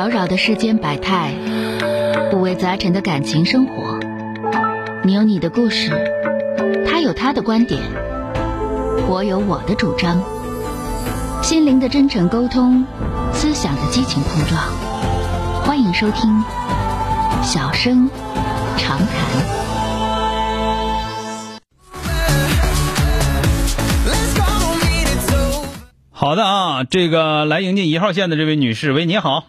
[0.00, 1.34] 扰扰的世间百态，
[2.32, 4.00] 五味杂陈的感情生活。
[5.04, 5.90] 你有你的故事，
[6.88, 7.82] 他有他的观点，
[9.10, 10.22] 我有我的主张。
[11.42, 12.86] 心灵的真诚沟通，
[13.34, 14.62] 思想的激情碰撞。
[15.66, 16.30] 欢迎收听
[17.42, 18.08] 《小声
[18.78, 19.06] 长谈》。
[26.10, 29.44] 好的啊，这个来迎接一号线的这位女士，喂，你好。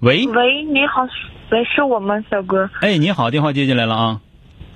[0.00, 1.06] 喂，喂，你好，
[1.50, 2.70] 喂，是我吗，小哥？
[2.80, 4.20] 哎，你好，电话接进来了啊。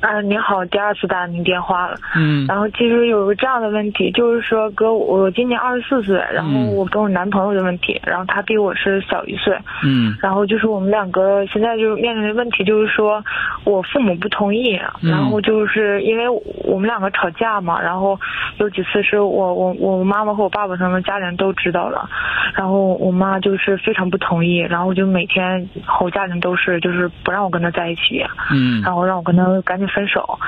[0.00, 1.96] 啊，你好，第二次打您电话了。
[2.14, 2.46] 嗯。
[2.46, 6.76] 然后其实有个这样的问题，就是说哥，我今年二十四岁，然后嗯。
[6.76, 10.16] 我跟我男朋友的问题，然后他比我是小一岁，嗯。
[10.22, 13.24] 然后就是我们两个现在就是面临的问题，就是说
[13.64, 15.10] 我父母不同意，嗯。
[15.10, 16.28] 然后就是因为
[16.64, 18.18] 我们两个吵架嘛，然后
[18.58, 22.08] 有几次是我我我妈妈和我爸爸他们家里人都知道了，
[22.54, 28.80] 然后我妈就是非常不同意，然后就每天和我家人都是就是不让我跟他在一起，嗯。
[28.82, 30.38] 然后让我跟他赶紧分手，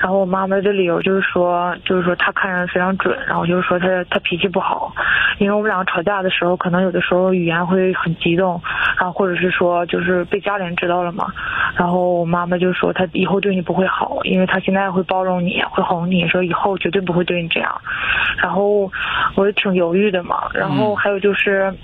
[0.00, 4.92] 然后我妈妈的理由就是说，就是说她看人非常准，然后就是说她她脾气不好，
[5.38, 8.60] 因为我们两个吵架的时候，可能有的时候语言会很激动，
[8.98, 11.26] 然后或者是说就是被家里人知道了嘛，
[11.76, 17.80] 然后我妈妈就说她以后对你不会好，因为她现在会包容你，会哄你，说以后绝对不会对你这样，
[18.38, 18.90] 然后
[19.34, 21.74] 我也挺犹豫的嘛，然后还有就是。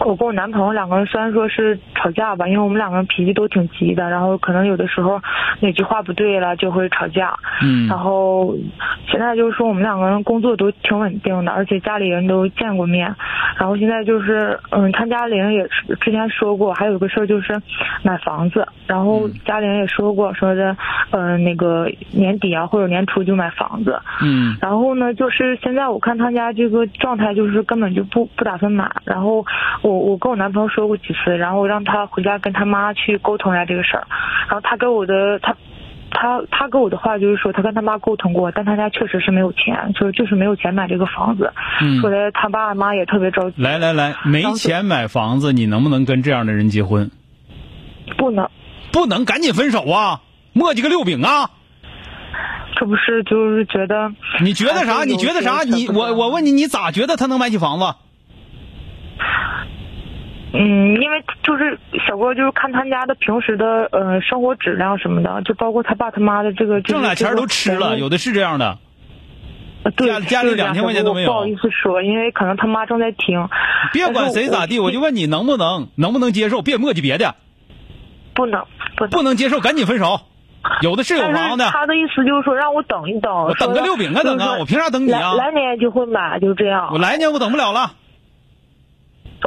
[0.00, 5.20] 我跟我男朋友两个人虽然说是吵架吧，因为我们两个人脾气都挺急的，然后可能有的时候
[5.60, 7.34] 哪句话不对了就会吵架。
[7.62, 8.54] 嗯然后
[9.08, 13.14] 现在就是说我们两个人工作都挺稳定的，而且家里人都见过面。
[13.56, 17.60] 然后现在就是，嗯，他家里人也是之前说过，还有个事儿就是
[18.02, 20.76] 买房子，然后家里人也说过，说的，
[21.10, 24.00] 呃，那个年底啊或者年初就买房子。
[24.20, 28.90] 嗯然后呢，就是现在我看他家这个状态，就是根本就不不打算买。
[29.04, 29.44] 然后
[29.84, 34.06] 我我跟我男朋友说过几次，然后让他回家跟他妈去沟通一下这个事儿。
[34.48, 35.54] 然后他跟我的他。
[36.16, 41.52] 他他跟我的话就是说，他跟他妈沟通过，但他家确实是没有钱，就是就是没有钱买这个房子。
[41.80, 47.10] 嗯说的他爸妈也特别着急，来来来，没钱买房子，你能不能跟这样的人结婚？
[48.16, 48.48] 不能，
[48.92, 50.20] 不能，赶紧分手啊！
[50.52, 51.50] 磨叽个六饼啊！
[52.76, 55.02] 这不是就是觉得你觉得啥？
[55.04, 55.64] 你觉得啥？
[55.64, 57.86] 你我我问你，你咋觉得他能买起房子？
[60.56, 68.78] 嗯，因为就是小郭，就是看他家的平时的呃生活质量什么的，就包括他爸他妈的这个，挣俩钱都吃了，有的是这样的。
[69.98, 73.48] 家家里就是这样2000块钱都没有不好意思说，因为可能他妈正在听。
[73.92, 76.62] 别管谁咋地，我就问你能不能能不能接受？
[76.62, 77.34] 别磨叽别的，
[78.32, 78.64] 不能
[78.96, 80.20] 不能不能接受赶紧分手。
[80.80, 84.56] 有的是有但房的，他的意思就是说让我等一等，我等个六饼啊等啊！
[84.58, 85.34] 我凭啥等你啊？
[85.34, 86.88] 来来年就会买，就这样。
[86.92, 87.90] 我来年我等不了了。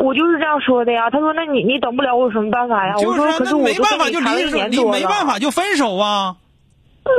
[0.00, 1.10] 我就是这样说的呀。
[1.10, 4.98] 他说：“那你你等不了，我有什么办法呀？”就是说：“可是那我没办法就跟你谈一离手，你年多了。
[4.98, 6.36] 没办法就分手啊。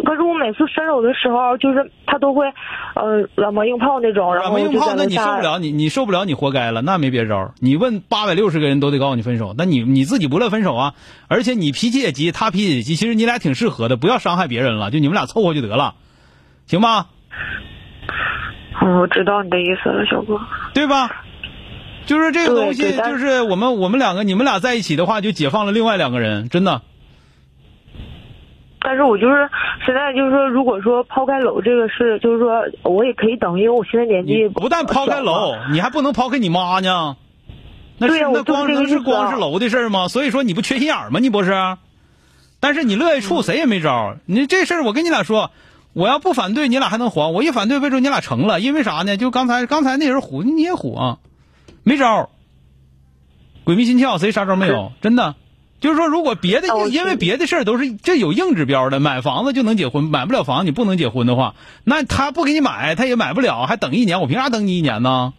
[0.06, 2.46] 可是我每次分手的时候，就是他都会，
[2.94, 7.54] 呃，软磨硬泡那种，然软磨硬泡那你受不了，你你受不了，你活该了，那没别招。
[7.62, 10.94] 你问八百六十个人都得告诉你分手，那你你自己不乐分手啊？
[11.30, 15.96] 而且你脾气也急，他脾气也急，其实你俩挺适合的，不要伤害别人了，就你们俩凑合就得了，
[16.66, 17.08] 行吧？
[18.82, 20.38] 嗯，我知道你的意思了，小哥。
[20.74, 21.10] 对吧？
[22.08, 26.82] 就是这个东西，就是我们我们两个，你们俩在一起的话，就解放了另外两个人，真的。
[28.80, 29.50] 但是我就是
[29.86, 37.18] 现在就是说，如果说抛开楼这个事，就是说我也可以等，因为我现在年纪你不但抛开楼，你还不能抛开你妈呢。
[37.98, 40.08] 那是那对呀我就是光能是光是楼的事儿吗？
[40.08, 41.20] 所以说你不缺心眼儿吗？
[41.20, 41.52] 你不是？
[42.60, 44.20] 但是你乐意处，谁也没招儿。
[44.26, 45.52] 你这事儿我跟你俩说，
[45.94, 48.60] 我要不反对，你俩还能黄；我一反对，为什么你俩成了？
[48.62, 49.18] 因为啥呢？
[49.18, 51.18] 就刚才刚才那人虎你也虎啊，
[51.88, 52.30] 没招儿。
[53.64, 54.92] 鬼迷心窍，谁啥招儿没有？
[55.02, 55.36] 真的。
[55.80, 61.56] 就是说，如果别的因为别的事儿都是这有硬指标的，买房子就能结婚，买不了房你不能结婚的话，
[61.86, 65.34] 那他不给你买，他也买不了，还等一年，我凭啥等你一年呢？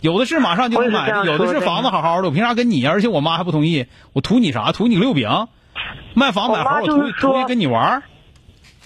[0.00, 2.84] 有的是马上就能买有的是房子好好的，我凭啥跟你？
[2.84, 4.72] 而且我妈还不同意，我图你啥？
[4.72, 5.46] 图你六饼？
[6.14, 8.02] 卖房买房，我图图说跟你玩儿？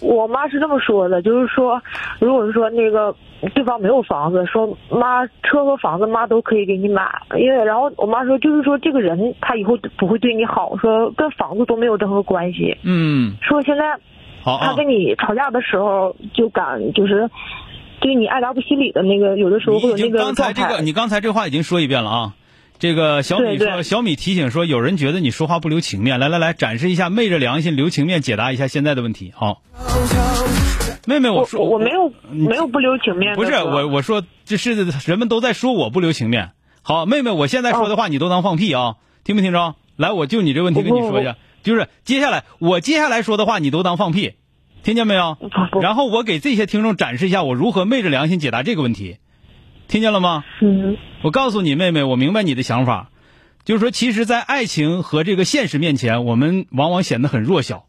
[0.01, 1.83] 我妈是这么说的，就是说，
[2.21, 3.15] 如果是说那个
[3.55, 13.99] 对方没有房子，说妈车和房子妈都可以给你买，因为然后我妈说就是说这个人他以后不会对你好，说跟房子都没有任何关系，嗯，说现在。
[14.45, 17.29] 他跟你吵架的时候就敢就是
[18.01, 20.55] 对你爱答不理的那个，有的时候会有那个你刚才。
[20.55, 22.33] 这个，你刚才这话已经说一遍了啊。
[22.79, 26.21] 这个小米说，小米提醒说，有人觉得你说话不留情面。
[26.21, 29.33] 来来来，展示一下，昧着良心留情面，解答一下现在的问题。
[29.35, 29.63] 好，
[31.05, 34.75] 妹妹，我说我没有没有不留情面不是我我说这是
[35.07, 36.51] 人们都在说我不留情面。
[36.83, 38.95] 好，妹妹，我现在说的话你都当放屁啊？
[39.25, 39.75] 听没听着？
[39.97, 44.35] 来，我就你这问题跟你说一下，就是接下来我接下来说的话你都当放屁，
[44.85, 45.37] 听见没有？
[45.83, 49.17] 然后我给这些听众展示一下我如何昧着良心解答这个问题，
[49.89, 50.45] 听见了吗？
[50.61, 50.99] 嗯。
[51.23, 53.11] 我告诉你，妹妹，我明白你的想法，
[53.65, 57.87] 就是说，其实，在爱情和这个现实面前，我们往往显得很弱小。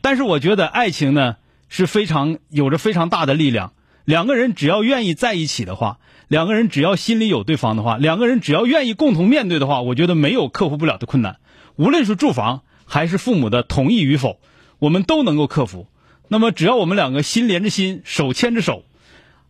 [0.00, 1.36] 但是，我觉得爱情呢
[1.68, 3.72] 是非常有着非常大的力量。
[4.04, 11.36] 两个人只要愿意在一起的话，两个人只要心里有对方的话，两个人只要愿意共同面对的话，我觉得没有克服不了的困难。
[11.76, 14.40] 无论是住房还是父母的同意与否，
[14.80, 15.86] 我们都能够克服。
[16.26, 18.82] 那么，只要我们两个心连着心，手牵着手，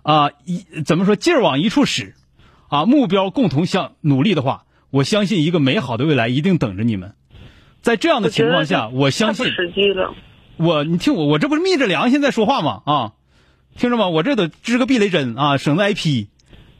[0.08, 2.14] 啊，一怎么说劲儿往一处使，
[2.68, 7.12] 啊，目标共同向努力的话，我相信一个美好的未来一定等着你们。
[7.82, 9.52] 在这样的情况下，我相信
[10.56, 12.82] 我，你听我，我这不是昧着良心在说话吗？
[12.86, 13.12] 啊。
[13.76, 14.08] 听着吗？
[14.08, 16.30] 我这得支个避雷针啊，省得挨批。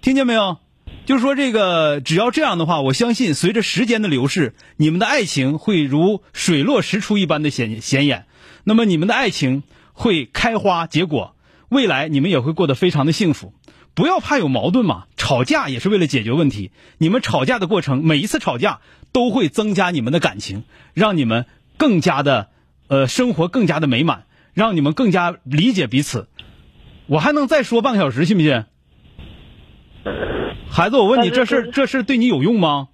[0.01, 0.57] 听见没有？
[1.05, 8.25] 就是说这个，只要这样的话，我相信随着时间的流逝，你们的爱情会如水落石出一般的显显眼。
[8.65, 11.35] 那么你们的爱情会开花结果，
[11.69, 13.53] 未来你们也会过得非常的幸福。
[13.95, 16.71] 不要怕有矛盾嘛，吵架也是为了解决问题。
[16.99, 18.79] 你们吵架的过程，每一次吵架
[19.13, 20.63] 都会增加你们的感情，
[20.95, 22.49] 让你们更加的
[22.87, 24.25] 呃生活更加的美满，
[24.55, 26.29] 让你们更加理解彼此。
[27.07, 28.65] 我还能再说半个小时，信不信？
[30.71, 32.89] 孩子，我问你，这事这事对你有用吗？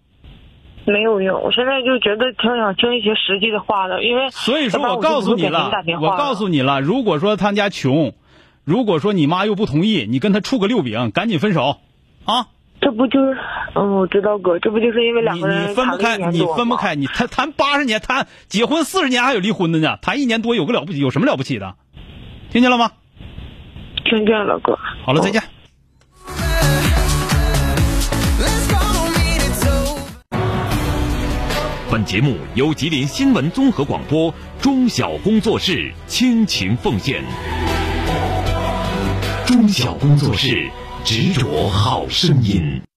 [0.86, 8.14] 没有用，我现在就觉得挺想听一些实际的话的，因为所以说我告诉你了，我告诉你了，如果说他家穷，
[8.64, 11.78] 如果说你妈又不同意，你跟他处个六饼，赶紧分手，
[12.24, 12.48] 啊！
[12.80, 13.38] 这不就是，
[13.74, 21.74] 嗯，我知道哥，这不就是因为两个人你分不开，你分不开，你谈谈八十年，谈结婚四十年还有离婚的呢，谈一年多有个了不起，有什么了不起的？
[22.50, 22.90] 听见了吗？
[24.04, 24.78] 听见了，哥。
[25.04, 25.42] 好了，再见。
[31.90, 37.22] 本节目由吉林新闻综合广播中小工作室倾情奉献。
[39.46, 40.70] 中小工作室
[41.04, 42.84] 执着好声音。